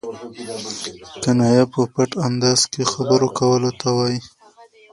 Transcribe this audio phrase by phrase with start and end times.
[1.23, 4.19] کنایه په پټ انداز کښي خبرو کولو ته وايي.